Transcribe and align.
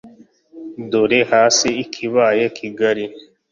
dore 0.91 1.19
hasi 1.31 1.67
ikibaya 1.83 2.45
kigari 2.57 3.05